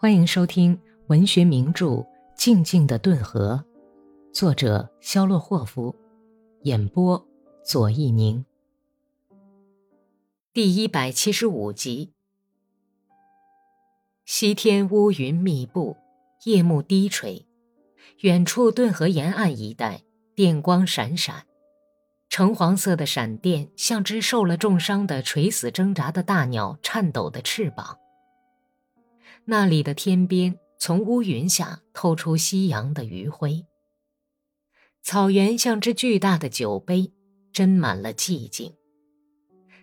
[0.00, 1.86] 欢迎收听文学名著
[2.36, 3.64] 《静静的顿河》，
[4.32, 5.92] 作者肖洛霍夫，
[6.62, 7.26] 演播
[7.64, 8.44] 左一宁。
[10.52, 12.12] 第一百七十五集。
[14.24, 15.96] 西天乌云密布，
[16.44, 17.44] 夜幕低垂，
[18.20, 20.02] 远处顿河沿岸一带
[20.36, 21.44] 电光闪闪，
[22.28, 27.98] 橙黄色的闪电像只受了重伤的垂死挣扎的大鸟颤抖的翅膀。
[29.50, 33.64] 那里的天边，从乌云下透出夕阳的余晖。
[35.02, 37.14] 草原像只巨大的酒杯，
[37.50, 38.74] 斟满了寂静。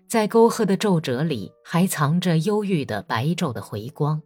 [0.07, 4.21] 在沟壑的皱褶里，还藏着忧郁的白昼的回光。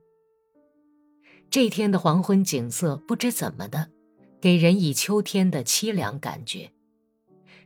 [1.50, 3.92] 这天的黄昏景色，不知怎么的，
[4.42, 6.74] 给人以秋天的凄凉感觉。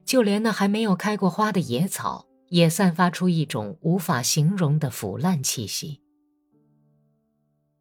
[0.05, 6.02] 就连那还没有开过花的野草，也散发出一种无法形容的腐烂气息。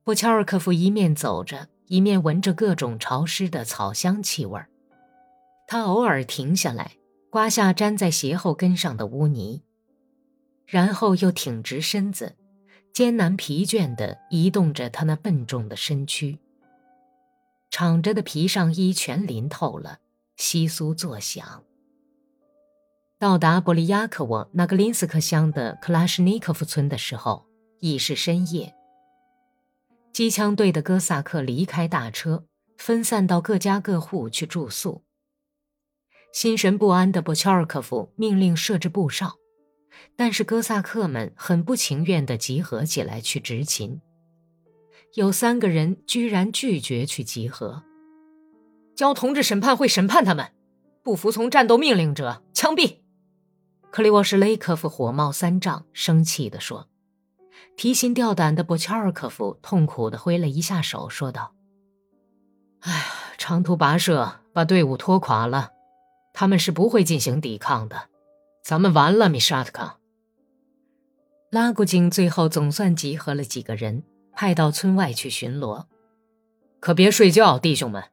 [0.04, 4.60] 布乔尔科夫一面走着，一面闻着各种潮湿的草香气味
[5.68, 6.96] 他偶尔停下来，
[7.30, 9.62] 刮下粘在鞋后跟上的污泥，
[10.66, 12.34] 然后又挺直身子，
[12.92, 16.40] 艰难疲倦地移动着他那笨重的身躯。
[17.70, 20.00] 敞着的皮上衣全淋透了，
[20.36, 21.62] 窸窣作响。
[23.20, 27.46] 到达布利亚克沃纳格林斯克乡的克拉什尼科夫村的时候，
[27.78, 28.74] 已是深夜。
[30.12, 32.44] 机枪队的哥萨克离开大车，
[32.76, 35.02] 分散到各家各户去住宿。
[36.34, 39.36] 心神不安的布乔尔科夫命令设置布哨，
[40.14, 44.00] 但是哥萨克们很不情愿地集合起来去执勤。
[45.14, 47.82] 有三个人居然拒绝去集合，
[48.94, 50.52] 交同志审判会审判他们，
[51.02, 52.98] 不服从战斗命令者枪毙。
[53.90, 56.88] 克里沃什雷科夫火冒三丈，生气地说。
[57.76, 61.54] 提心吊胆的博乔尔科夫痛苦地挥了一下手，说道
[62.80, 63.04] ：“哎，
[63.38, 65.72] 长途跋涉把队伍拖垮了，
[66.32, 68.08] 他们是不会进行抵抗的，
[68.62, 69.98] 咱们完了，米沙特卡。”
[71.50, 75.84] 拉古金最后总算集合了几个人，派到村外去巡逻。
[76.80, 78.04] 可别睡觉，弟兄们，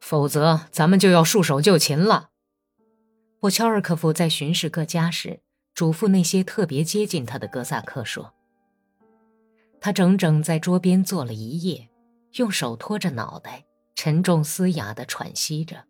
[0.00, 2.30] 否则咱们就要束手就擒了。
[3.40, 5.40] 博乔尔科夫在巡视各家时，
[5.74, 8.33] 嘱咐那些特别接近他的哥萨克说。
[9.84, 11.90] 他整整在桌边坐了一夜，
[12.36, 15.84] 用手托着脑袋，沉重嘶哑地喘息着。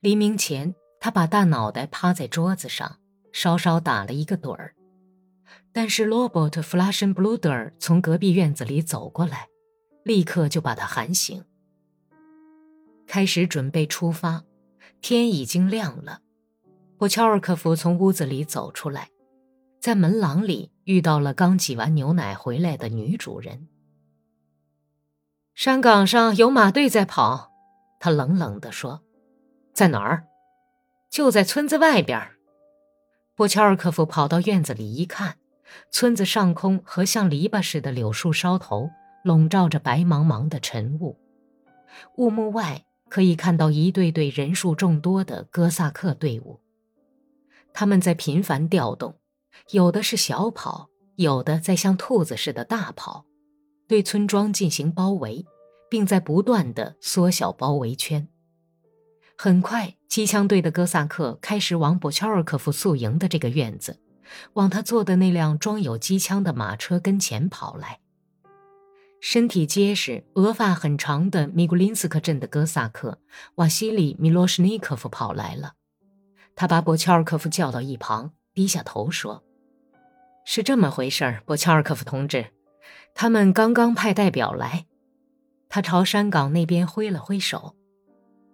[0.00, 2.98] 黎明前，他把大脑袋趴在桌子上，
[3.30, 4.74] 稍稍打了一个盹儿。
[5.72, 9.46] 但是罗伯特·弗拉申布鲁德尔从隔壁院子里走过来，
[10.02, 11.44] 立刻就把他喊醒。
[13.06, 14.42] 开始准备出发，
[15.00, 16.22] 天已经亮了。
[16.98, 19.10] 波乔尔科夫从屋子里走出来。
[19.78, 23.66] 在门廊里遇到了刚挤完牛奶回来的女主人。
[25.52, 27.50] 山岗上有马队在跑，
[27.98, 29.02] 他冷冷地说
[29.74, 30.28] ：“在哪儿？
[31.10, 32.30] 就在村子外边。”
[33.34, 35.38] 波乔尔科夫跑到院子里一看，
[35.90, 38.88] 村子上空和像篱笆似的柳树梢头
[39.24, 41.18] 笼罩着白茫茫的晨雾，
[42.16, 46.60] 雾幕外可以看到一队队人数众多的哥萨克队伍，
[47.72, 49.18] 他们在频繁调动。
[49.70, 53.24] 有的是小跑，有的在像兔子似的大跑，
[53.88, 55.44] 对村庄进行包围，
[55.90, 58.28] 并在不断的缩小包围圈。
[59.36, 64.00] 很快，机枪队的哥萨克开始往博乔尔科夫宿营的这个院子，
[64.54, 68.00] 往他坐的那辆装有机枪的马车跟前跑来。
[69.20, 73.18] 身体结实、额发很长的米古林斯克镇的哥萨克
[73.56, 75.72] 瓦西里·米洛什尼科夫跑来了，
[76.54, 79.42] 他把博乔尔科夫叫到一旁，低下头说。
[80.48, 82.46] 是这么回事儿，波乔尔科夫同志，
[83.14, 84.86] 他们刚刚派代表来。
[85.68, 87.74] 他朝山岗那边挥了挥手，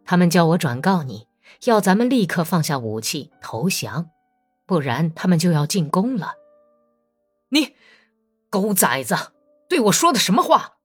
[0.07, 1.29] 他们叫我转告你，
[1.67, 4.09] 要咱们立刻放下武器投降，
[4.65, 6.33] 不然他们就要进攻了。
[7.51, 7.77] 你，
[8.49, 9.15] 狗崽子，
[9.69, 10.79] 对我说的什么话？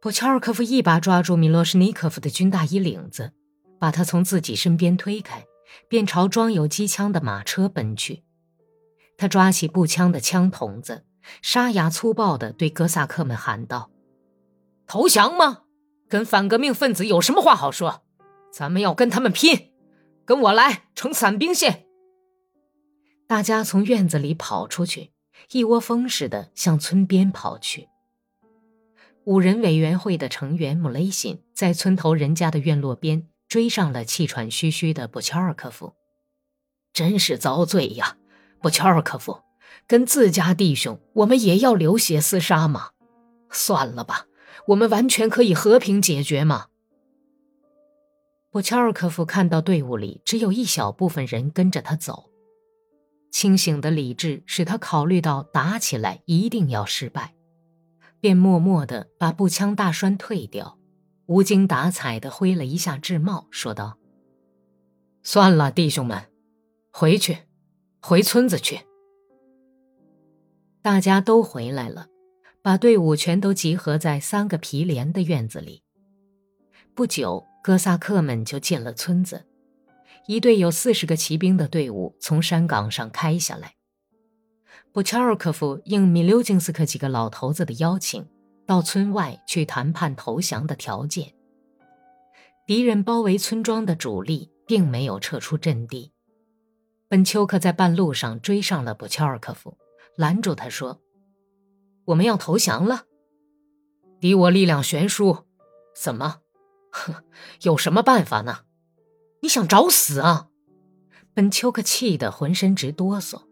[0.00, 3.32] 波乔尔科夫一把抓住米洛什尼科夫的军大衣领子，
[3.78, 5.46] 把他从自己身边推开，
[5.88, 8.24] 便朝装有机枪的马车奔去。
[9.22, 11.04] 他抓起步枪的枪筒子，
[11.42, 13.88] 沙哑粗暴地对哥萨克们喊道
[14.84, 15.60] ：“投降吗？
[16.08, 18.02] 跟反革命分子有什么话好说？
[18.52, 19.70] 咱们要跟他们拼！
[20.24, 21.86] 跟我来，成伞兵线！”
[23.28, 25.12] 大家从院子里跑出去，
[25.52, 27.88] 一窝蜂似的向村边跑去。
[29.22, 35.94] 五人委员会的成员穆雷辛在村头人家的院落边追上了气喘吁吁的布乔尔科夫，
[36.92, 38.16] 真是遭罪呀！
[38.62, 39.40] 布乔尔科夫，
[39.88, 42.90] 跟自家弟兄，我们也要流血厮杀吗？
[43.50, 44.26] 算了吧，
[44.68, 46.66] 我们完全可以和平解决嘛。
[48.50, 52.30] 布乔尔科夫看到队伍里只有一小部分人跟着他走，
[53.30, 57.34] 清醒的理智使他考虑到打起来一定要失败，
[58.20, 60.78] 便默默地把步枪大栓退掉，
[61.26, 63.98] 无精打采地挥了一下制帽，说道
[65.24, 66.26] ：“算了，弟兄们，
[66.92, 67.38] 回去，
[68.02, 68.80] 回村子去。”
[70.82, 72.08] 大家都回来了，
[72.60, 75.84] 把队伍全都集合在三个皮连的院子里。
[76.94, 79.46] 不久，哥萨克们就进了村子。
[80.26, 83.74] 一队有四十个骑兵的队伍从山岗上开下来。
[84.92, 88.26] 布乔尔科夫应米留金斯克几个老头子的邀请，
[88.66, 91.32] 到村外去谈判投降的条件。
[92.66, 96.11] 敌人包围村庄的主力并没有撤出阵地。
[97.12, 99.76] 本丘克在半路上追上了布乔尔科夫。
[100.16, 101.02] 拦住他说
[102.06, 103.02] ：“我们要投降了，
[104.18, 105.44] 敌我力量悬殊，
[105.94, 106.40] 怎么？
[106.90, 107.16] 哼，
[107.64, 108.60] 有什么办法呢？
[109.42, 110.48] 你想找死啊？”
[111.34, 113.42] 本丘克气得浑身直哆嗦，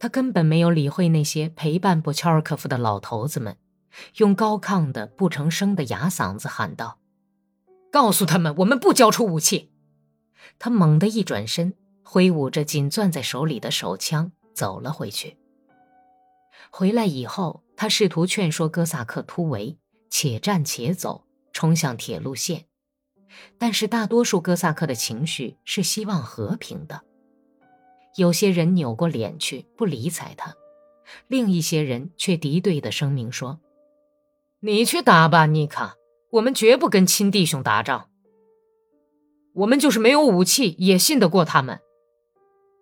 [0.00, 3.56] 他根本没有理会那些陪伴布乔尔科夫的老头子们，
[4.16, 6.98] 用高亢的不成声的哑嗓子喊道
[7.92, 9.70] ：“告诉他们，我们不交出武器！”
[10.58, 11.74] 他猛地一转身，
[12.04, 15.36] 挥舞着紧攥在手里的手枪，走了回去。
[16.70, 19.76] 回来以后，他试图劝说哥萨克突围，
[20.10, 22.66] 且战且走，冲向铁路线。
[23.58, 27.02] 但是大多数哥萨克的情绪是希望和平的。
[28.16, 30.54] 有些人扭过脸去不理睬他，
[31.26, 33.58] 另一些人却敌对的声明说
[34.60, 35.96] ：“你去打吧，尼卡，
[36.30, 38.08] 我们绝不跟亲弟兄打仗。
[39.54, 41.80] 我们就是没有武器，也信得过他们。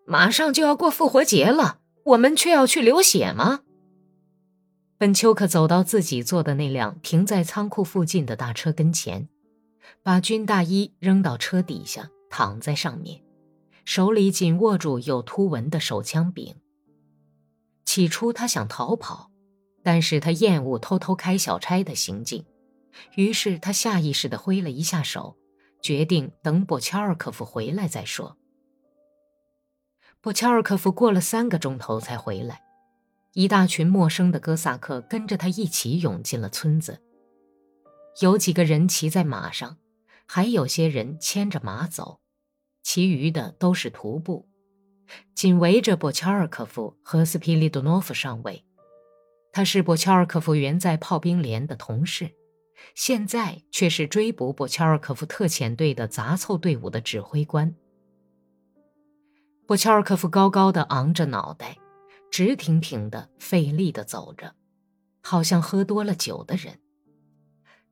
[0.07, 3.61] 马上就要过复活节了，我们却要去流血吗？”
[4.99, 9.29] 本丘克走到自己坐的那辆停在仓库附近的大车跟前，
[10.03, 13.21] 把军大衣扔到车底下，躺在上面，
[13.85, 16.55] 手里紧握住有凸纹的手枪柄。
[17.85, 19.31] 起初他想逃跑，
[19.83, 22.45] 但是他厌恶偷偷开小差的行径，
[23.17, 25.37] 于是他下意识地挥了一下手，
[25.83, 28.37] 决定等波乔尔科夫回来再说。
[30.23, 32.63] 波乔尔科夫过了三个钟头才回来。
[33.33, 37.03] 一大群陌生的哥萨克跟着他一起涌进了村子。
[38.21, 39.79] 有几个人骑在马上，
[40.27, 42.21] 还有些人牵着马走，
[42.85, 44.49] 其余的都是徒步，
[45.35, 48.65] 紧围着波乔尔科夫和斯皮利多诺夫上尉。
[49.53, 52.31] 他是波乔尔科夫原在炮兵连的同事，
[52.95, 57.75] 现在却是追捕波乔尔科夫特遣队的杂凑队伍的指挥官。
[59.67, 61.77] 波乔尔科夫高高的昂着脑袋。
[62.31, 64.55] 直挺挺的，费力的走着，
[65.23, 66.81] 好像喝多了酒的人。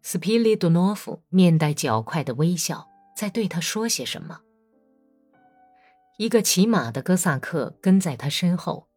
[0.01, 4.41] 斯皮利多诺夫面带较快的微笑，在对他说些什么。
[6.17, 8.89] 一个骑马的哥萨克跟在他身后，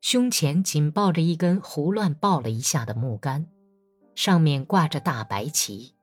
[0.00, 3.48] 胸前紧抱着一根胡乱抱了一下的木杆，
[4.14, 5.96] 上面挂着大白旗。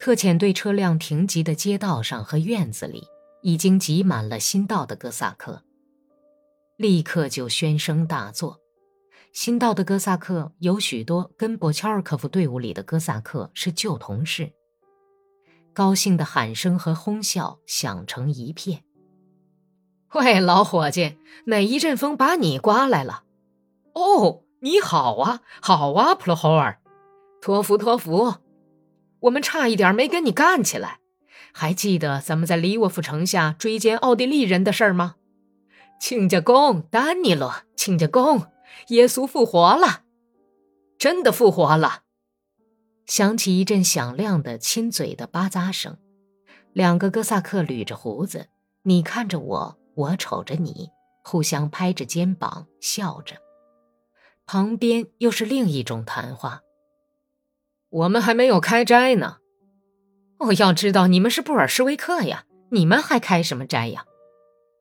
[0.00, 3.04] 特遣队车辆停集的街道上和院子里，
[3.42, 5.62] 已经挤满了新到的哥萨克。
[6.76, 8.60] 立刻就喧声大作。
[9.32, 14.52] 新到的哥萨克有许多跟博乔尔科夫队伍里的哥萨克是旧同事。
[15.72, 18.84] 高兴的喊声和哄笑响成一片。
[20.12, 23.24] 喂，老伙计，哪一阵风把你刮来了？
[23.94, 26.82] 哦，你好啊，好啊，普罗霍尔，
[27.40, 28.34] 托福托福，
[29.20, 31.00] 我们差一点没跟你干起来。
[31.52, 35.16] 还记得咱们在利沃夫城下追歼奥地利人的事儿吗？
[36.00, 38.46] 亲家公，丹尼洛，亲家公，
[38.88, 40.02] 耶稣复活了，
[40.98, 42.02] 真的复活了！
[43.06, 45.98] 响起一阵响亮的亲嘴的巴扎声，
[46.72, 48.48] 两个哥萨克捋着胡子，
[48.82, 50.90] 你看着我，我瞅着你，
[51.22, 53.36] 互相拍着肩膀笑着。
[54.46, 56.62] 旁边又是另一种谈话。
[57.90, 59.36] 我们还没有开斋呢。
[60.42, 64.04] 哦，要知道你们是布尔什维克呀，你们还开什么斋呀？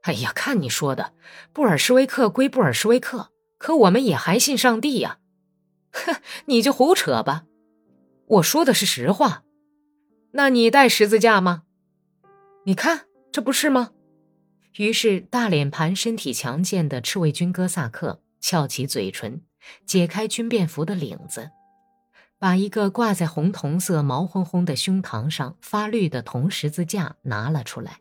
[0.01, 1.13] 哎呀，看你说的，
[1.53, 5.19] 布尔什维克归布尔什维克，可我们也还信上帝呀！
[5.91, 6.15] 哼，
[6.45, 7.43] 你就胡扯吧，
[8.25, 9.43] 我说的是实话。
[10.31, 11.63] 那你带十字架吗？
[12.65, 13.01] 你看，
[13.31, 13.91] 这不是吗？
[14.77, 19.43] 于是，大脸盘、身体强健的赤卫军哥萨克翘起嘴唇，
[19.85, 21.51] 解开军便服的领子，
[22.41, 27.99] 把一个挂在红铜色毛烘烘的胸膛上发绿的铜十字架拿了出来。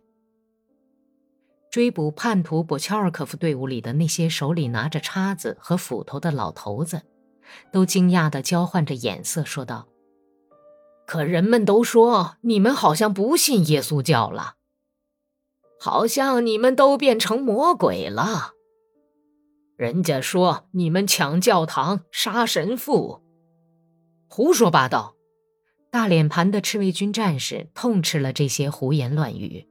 [1.70, 7.02] 追捕叛徒波乔尔科夫队伍里的那些手里拿着叉子和斧头的老头子，
[7.70, 9.88] 都惊讶地交换着眼色，说道
[11.06, 14.54] ：“可人们都说你们好像不信耶稣教了，
[15.78, 18.54] 好像你们都变成魔鬼了。
[19.76, 23.22] 人家说你们抢教堂、杀神父，
[24.30, 25.16] 胡说八道！”
[25.90, 29.66] 大脸盘的赤卫军战士痛斥了这些胡言乱语。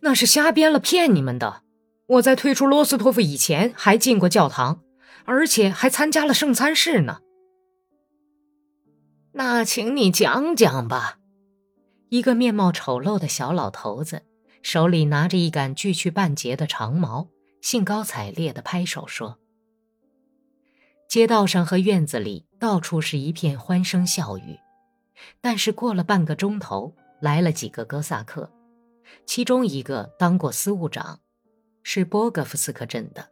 [0.00, 1.62] 那是瞎编了，骗你们的。
[2.06, 4.82] 我在退出罗斯托夫以前还进过教堂，
[5.26, 7.20] 而且还参加了圣餐式呢。
[9.32, 11.18] 那请你讲讲吧。
[12.08, 14.22] 一个面貌丑陋的小老头子，
[14.62, 17.28] 手里拿着一杆锯去半截的长矛，
[17.60, 19.38] 兴高采烈地拍手说
[21.08, 24.58] ：“街道上和院子里到处是一片欢声笑语。
[25.42, 28.50] 但是过了半个钟头，来了几个哥萨克。”
[29.26, 31.20] 其中一个当过司务长，
[31.82, 33.28] 是波格夫斯克镇的。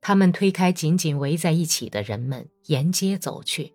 [0.00, 3.74] 他们推开紧紧围在一起的人们，沿街走去。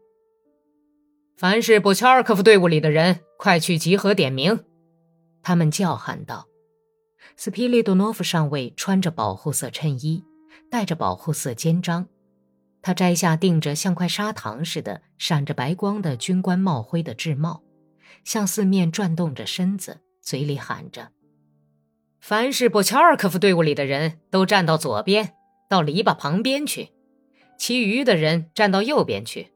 [1.37, 4.65] 凡是布乔尔科夫队伍里的人，快去集合点名！
[5.43, 6.47] 他们叫喊道。
[7.37, 10.25] 斯皮利多诺夫上尉穿着保护色衬衣，
[10.71, 12.07] 戴着保护色肩章。
[12.81, 17.63] 他摘下钉着像块砂糖似的、闪着白光的军官帽徽的制帽，
[18.23, 20.01] 向四面转动着身子。
[20.21, 21.09] 嘴里喊着
[22.21, 25.33] ：“凡是布乔尔科夫队伍里的人都站到左边，
[25.67, 26.91] 到篱笆旁边去；
[27.57, 29.51] 其余的人站到右边去。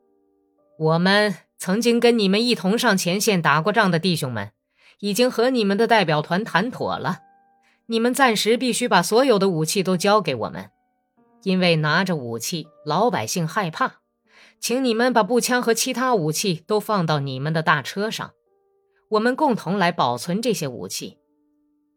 [0.79, 4.53] 我们曾经跟你们一同上前线打过仗的弟兄们，
[5.01, 7.19] 已经和你们的代表团谈妥了。
[7.85, 10.71] 你们暂时必须把所有的武器都交给我们，
[11.43, 14.01] 因为拿着武器，老百姓害怕。
[14.59, 18.31] 请你们把步枪和其他武器都放到你们的大车上。”
[19.09, 21.19] 我们共同来保存这些武器。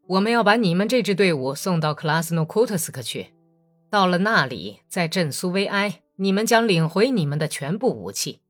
[0.06, 3.28] 我们要把你们这支队伍送到克拉斯诺库特斯克去。
[3.90, 8.40] 到了那里，在镇苏维埃，你们将领回你们的全部武器。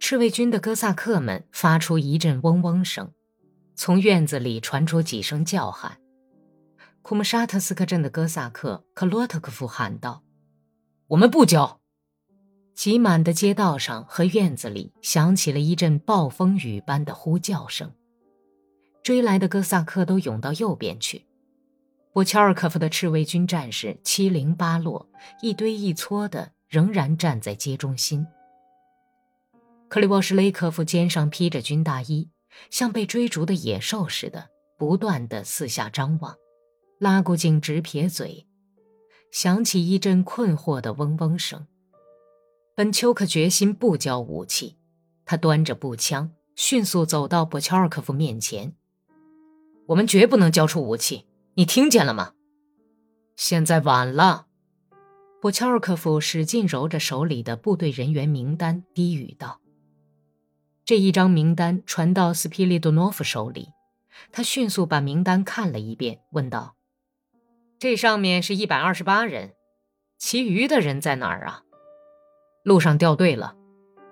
[0.00, 3.12] 赤卫军的哥萨克们发出一阵嗡嗡声，
[3.76, 5.98] 从院子里传出几声叫喊。
[7.02, 10.22] 库姆沙特斯克镇的哥萨克克洛特科夫喊道
[11.08, 11.80] ：“我们不交。”
[12.74, 17.92] 挤满的街道上和院子里响起了一阵暴风雨般的呼叫声，
[19.02, 21.26] 追来的哥萨克都涌到右边去。
[22.12, 25.06] 波乔尔科夫的赤卫军战士七零八落，
[25.42, 28.26] 一堆一撮的，仍然站在街中心。
[29.88, 32.30] 克里沃什雷科夫肩上披着军大衣，
[32.70, 36.36] 像被追逐的野兽似的，不断的四下张望。
[37.02, 38.46] 拉古井直撇嘴，
[39.32, 41.66] 响起一阵困惑的嗡嗡声。
[42.76, 44.76] 本丘克决心不交武器，
[45.24, 48.76] 他端着步枪，迅速走到波乔尔科夫面前。
[49.86, 52.34] 我们绝不能交出武器，你听见了吗？
[53.34, 54.46] 现在晚了。
[55.40, 59.60] 波乔尔科夫使劲揉着手里的部队人员名单，低语道
[60.86, 63.70] ：“这一张名单传到斯皮利多诺夫手里，
[64.30, 66.76] 他迅速把名单看了一遍，问道
[67.82, 69.54] ：‘这上面是一百二十八人，
[70.16, 71.62] 其余的人在哪儿啊？’”
[72.62, 73.56] 路上掉队了，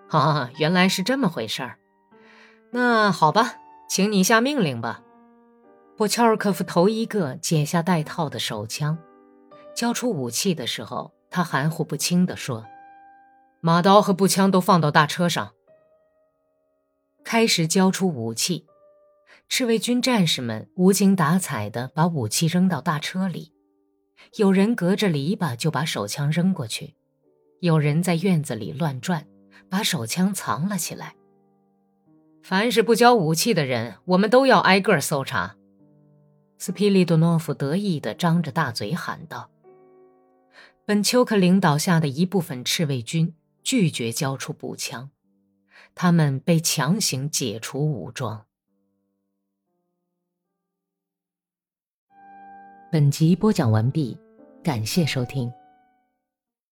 [0.08, 1.78] 啊，原来是这么回事儿。
[2.72, 3.58] 那好吧，
[3.88, 5.04] 请你下命令吧。
[5.96, 8.98] 波乔尔科夫头一个解下带套的手枪，
[9.72, 12.66] 交出武器的时候，他含糊不清地说
[13.62, 15.52] ：“马刀和步枪都放到大车上。”
[17.22, 18.66] 开始交出武器，
[19.48, 23.52] 赤卫军战士们无精打采地把武器扔到大车里，
[24.36, 26.94] 有人隔着篱笆就把手枪扔过去。
[27.60, 29.26] 有人在院子里乱转，
[29.68, 31.14] 把手枪藏了起来。
[32.42, 35.56] 凡是不交武器的人，我们都要挨个搜查。
[36.58, 39.50] 斯皮利多诺夫得意地张着大嘴喊道
[40.84, 45.10] ：“本丘克领导下的一部分赤卫军拒绝交出步枪，
[45.94, 48.46] 他们被强行解除武装。”
[52.92, 54.18] 本集播讲完毕，
[54.64, 55.48] 感谢收听。